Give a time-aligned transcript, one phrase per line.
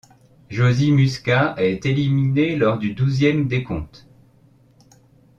[0.49, 4.07] Josie Muscat est éliminé lors du douzième décompte.